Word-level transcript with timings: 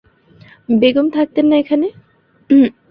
বেগম 0.79 1.07
থাকতেন 1.15 1.45
না 1.49 1.55
এখানে? 1.57 1.87